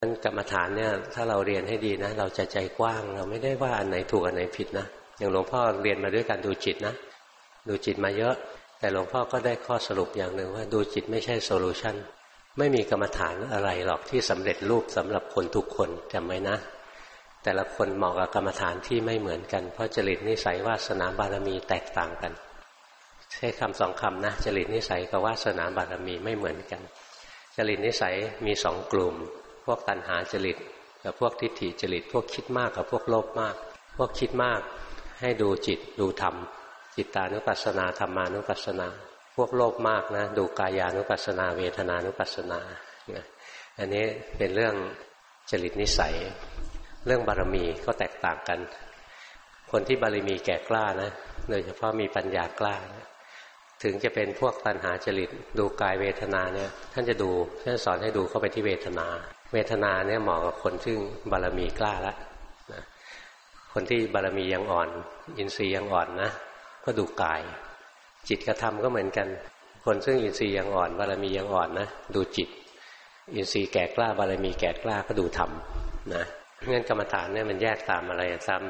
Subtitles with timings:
[0.00, 4.86] นั้นกรรมฐานเนี่ยถ้าเราเรียนให้ดีนะ เราจะใจกว้าง เราไม่ได้ว่าอันไหนถูกอันไหนผิดนะ
[5.18, 6.94] อย่างหลวงพ่อเรียนมาด้วยการดูจิตนะ
[7.68, 8.34] ดูจิตมาเยอะ
[8.78, 11.96] แต่หลวงพ่อก็ได้ข้อสรุปอย่างหนึ่งว่าดูจิตไม่ใช่โซลูชัน
[12.58, 16.56] ไม่มีกรรมฐานอะไรหรอกที่สำเร็จรูปสำหรับคนทุกคนจำไว้นะ
[17.42, 22.32] แต่ละคนเหมาะกับกรรมฐานที่ไม่เหมือนกัน เพราะจริตนิสัยวาสนาบารมีแตกต่างกัน
[23.32, 26.82] ใช้คำสองคำนะจริตนิสัยกับวาสนาบารมีไม่เหมือนกัน
[27.56, 28.14] จริตนิสัย
[28.46, 29.16] มีสองกลุ่ม
[29.66, 30.56] พวกตัณหาจริต
[31.04, 33.54] กับพวกทิฏฐิจริต พวกคิดมากกับพวกโลภมาก
[33.96, 34.60] พวกคิดมาก
[35.20, 36.34] ให้ดูจิตดูธรรม
[36.96, 38.88] จิตตานุปัสสนาธรรมานุปัสสนา
[39.36, 42.60] พวกโลภมากนะ ดูกายานุปัสสนา เวทนานุปัสสนา
[43.78, 44.04] อันนี้
[44.38, 44.74] เป็นเรื่อง
[45.50, 46.14] จริตนิสัย
[47.06, 48.58] เรื่องบารมีก็แตกต่างกัน
[49.70, 51.10] คนที่บารมีแก่กล้านะ
[51.50, 53.06] โดยเฉพาะมีปัญญากล้านะ
[53.82, 57.30] ถึงจะเป็นพวกตัณหาจริตดูกายเวทนาเนี่ยท่านจะดู
[57.62, 59.06] ท่านสอนให้ดูเข้าไปที่เวทนา
[59.52, 60.98] เวทนาเนี่ยเหมาะกับคนซึ่ง
[61.30, 62.16] บารมีกล้าแล้ว
[62.72, 62.82] นะ
[63.72, 64.88] คนที่บารมียังอ่อน
[65.38, 66.30] อินทรีย์ยังอ่อนนะ
[66.84, 67.40] ก็ดูกาย
[68.28, 69.28] จิตกระทำก็เหมือนกัน
[69.84, 72.48] คนซึ่งอินทรีย์ยังอ่อนบารมียังอ่อนนะดูจิต
[73.34, 75.50] อินทรีย์แก่กล้าบารมีแก่กล้าก็ดูธรรม
[76.14, 76.24] นะ
[76.66, 78.62] เงื่อนกรรมฐานเนี่ยมันแยกตามอะไรตาม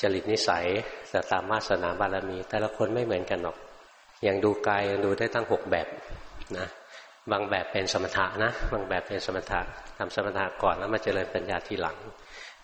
[0.00, 0.66] จริตนิสัย
[1.10, 3.56] แต่ตามวาสนาบารมี แต่ละคนไม่เหมือนกันหรอก
[4.24, 5.88] อย่างดูกายยังดูได้ตั้งหกแบบ
[6.58, 6.66] นะ
[7.30, 9.60] บางแบบเป็นสมถะนะ บางแบบเป็นสมถะ
[9.98, 11.98] ทำสมถะก่อนแล้วมาเจริญปัญญาทีหลัง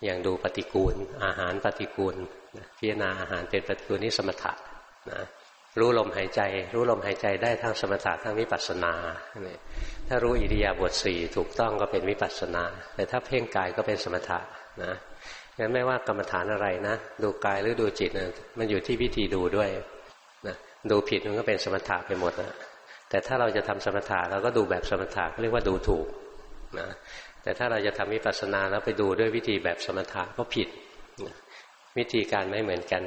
[0.04, 2.14] อย่างดูปฏิกูล อาหารปฏิกูล
[2.78, 4.52] พิจารณาอาหารเป็นปฏิกูลนี่สมถะ
[5.12, 5.22] นะ
[5.78, 6.40] รู้ลมหายใจ
[6.74, 8.92] รู้ลมหายใจได้ทั้งสมถะทั้งวิปัสสนา
[10.08, 14.38] ถ้ารู้อิริยาบถสี่ถูกต้องก็เป็นวิปัสสนา แต่ถ้าเพ่งกายก็เป็นสมถะ
[14.82, 14.92] นะ
[15.58, 19.70] งั้นไม่ว่ากรรมฐานอะไรนะ ดูกายหรือดูจิตนะมันอยู่ที่วิธีดูด้วย
[20.92, 22.54] ดูผิดมันก็เป็นสมถะไปหมดนะ
[23.10, 26.06] แต่ถ้าเราจะทำสมถะเราก็ดูแบบสมถะเรียกว่าดูถูก
[26.78, 26.88] นะ
[27.42, 30.68] แต่ถ้าเราจะทำวิปัสสนาแล้วไปดูด้วยวิธีแบบสมถะก็ผิด
[31.98, 33.02] วิธีการไม่เหมือนกัน